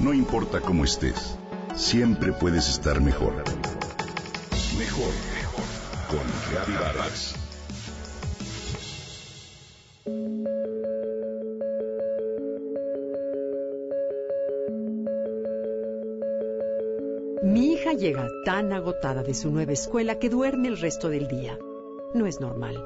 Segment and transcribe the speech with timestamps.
[0.00, 1.36] No importa cómo estés,
[1.76, 3.34] siempre puedes estar mejor.
[4.78, 5.64] Mejor, mejor.
[6.08, 7.34] Con Vargas.
[17.42, 21.58] Mi hija llega tan agotada de su nueva escuela que duerme el resto del día.
[22.14, 22.82] No es normal.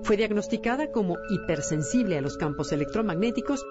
[0.00, 3.62] Fue diagnosticada como hipersensible a los campos electromagnéticos.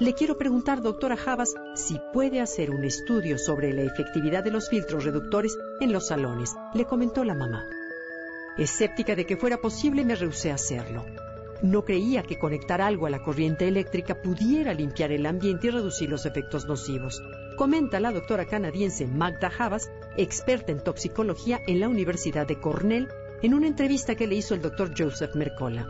[0.00, 4.68] Le quiero preguntar, doctora Javas, si puede hacer un estudio sobre la efectividad de los
[4.68, 7.66] filtros reductores en los salones, le comentó la mamá.
[8.56, 11.04] Escéptica de que fuera posible, me rehusé a hacerlo.
[11.62, 16.08] No creía que conectar algo a la corriente eléctrica pudiera limpiar el ambiente y reducir
[16.08, 17.20] los efectos nocivos.
[17.56, 23.08] Comenta la doctora canadiense Magda Javas, experta en toxicología en la Universidad de Cornell
[23.42, 25.88] en una entrevista que le hizo el doctor Joseph Mercola.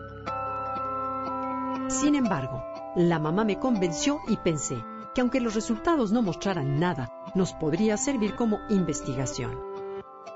[1.90, 2.64] Sin embargo,
[2.98, 4.84] la mamá me convenció y pensé
[5.14, 9.52] que aunque los resultados no mostraran nada, nos podría servir como investigación.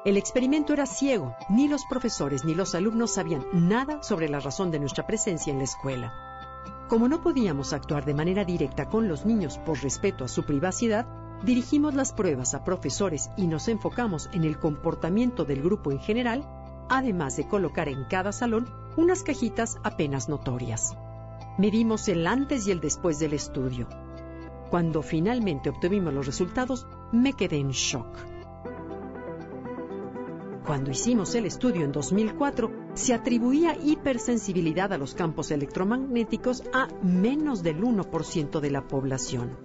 [0.05, 4.71] El experimento era ciego, ni los profesores ni los alumnos sabían nada sobre la razón
[4.71, 6.13] de nuestra presencia en la escuela.
[6.89, 11.07] Como no podíamos actuar de manera directa con los niños por respeto a su privacidad,
[11.43, 16.45] dirigimos las pruebas a profesores y nos enfocamos en el comportamiento del grupo en general
[16.89, 20.95] además de colocar en cada salón unas cajitas apenas notorias.
[21.59, 23.87] Medimos el antes y el después del estudio.
[24.71, 28.07] Cuando finalmente obtuvimos los resultados, me quedé en shock.
[30.65, 37.63] Cuando hicimos el estudio en 2004, se atribuía hipersensibilidad a los campos electromagnéticos a menos
[37.63, 39.59] del 1% de la población.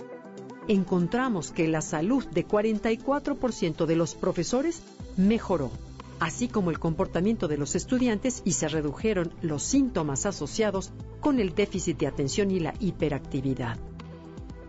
[0.68, 4.84] Encontramos que la salud de 44% de los profesores
[5.16, 5.72] mejoró
[6.20, 11.54] así como el comportamiento de los estudiantes y se redujeron los síntomas asociados con el
[11.54, 13.78] déficit de atención y la hiperactividad.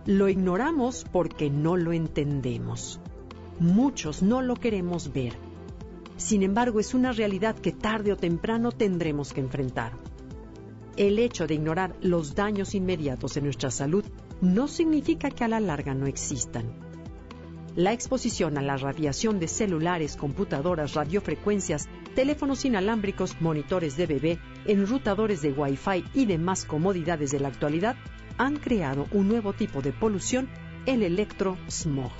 [0.06, 3.00] Lo ignoramos porque no lo entendemos.
[3.60, 5.34] Muchos no lo queremos ver.
[6.16, 9.92] Sin embargo, es una realidad que tarde o temprano tendremos que enfrentar.
[10.96, 14.04] El hecho de ignorar los daños inmediatos en nuestra salud
[14.40, 16.87] no significa que a la larga no existan
[17.78, 25.42] la exposición a la radiación de celulares, computadoras, radiofrecuencias, teléfonos inalámbricos, monitores de bebé, enrutadores
[25.42, 27.94] de Wi-Fi y demás comodidades de la actualidad
[28.36, 30.48] han creado un nuevo tipo de polución,
[30.86, 32.10] el electrosmog.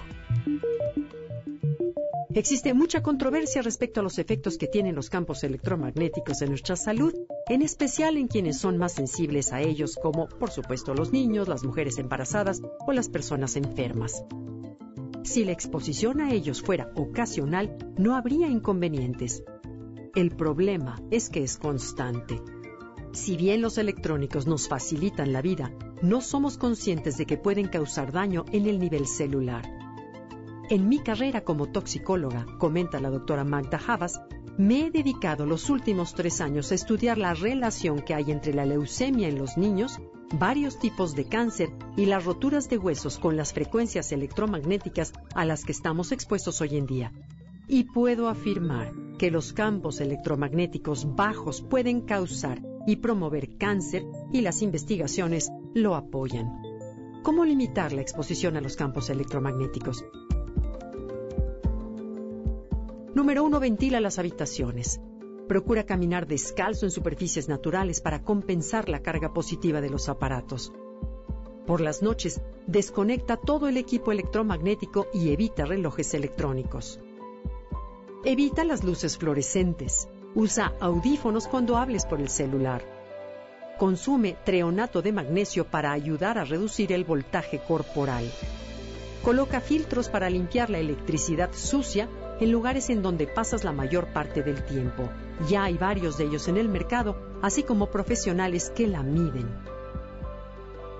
[2.32, 7.12] Existe mucha controversia respecto a los efectos que tienen los campos electromagnéticos en nuestra salud,
[7.48, 11.64] en especial en quienes son más sensibles a ellos, como por supuesto los niños, las
[11.64, 14.22] mujeres embarazadas o las personas enfermas.
[15.28, 19.44] Si la exposición a ellos fuera ocasional, no habría inconvenientes.
[20.14, 22.40] El problema es que es constante.
[23.12, 28.10] Si bien los electrónicos nos facilitan la vida, no somos conscientes de que pueden causar
[28.10, 29.70] daño en el nivel celular.
[30.70, 34.22] En mi carrera como toxicóloga, comenta la doctora Magda Havas,
[34.56, 38.64] me he dedicado los últimos tres años a estudiar la relación que hay entre la
[38.64, 40.00] leucemia en los niños
[40.32, 45.64] varios tipos de cáncer y las roturas de huesos con las frecuencias electromagnéticas a las
[45.64, 47.12] que estamos expuestos hoy en día.
[47.66, 54.62] Y puedo afirmar que los campos electromagnéticos bajos pueden causar y promover cáncer y las
[54.62, 56.50] investigaciones lo apoyan.
[57.22, 60.04] ¿Cómo limitar la exposición a los campos electromagnéticos?
[63.14, 63.60] Número 1.
[63.60, 65.00] Ventila las habitaciones.
[65.48, 70.74] Procura caminar descalzo en superficies naturales para compensar la carga positiva de los aparatos.
[71.66, 77.00] Por las noches, desconecta todo el equipo electromagnético y evita relojes electrónicos.
[78.26, 80.08] Evita las luces fluorescentes.
[80.34, 82.82] Usa audífonos cuando hables por el celular.
[83.78, 88.30] Consume treonato de magnesio para ayudar a reducir el voltaje corporal.
[89.24, 92.06] Coloca filtros para limpiar la electricidad sucia
[92.38, 95.08] en lugares en donde pasas la mayor parte del tiempo.
[95.46, 99.48] Ya hay varios de ellos en el mercado, así como profesionales que la miden.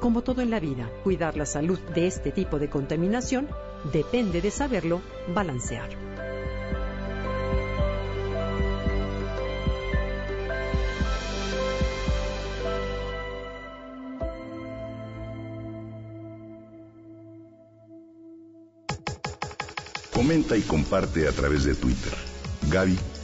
[0.00, 3.49] Como todo en la vida, cuidar la salud de este tipo de contaminación
[3.93, 5.00] depende de saberlo
[5.35, 5.88] balancear.
[20.14, 22.12] Comenta y comparte a través de Twitter.
[22.70, 22.99] Gaby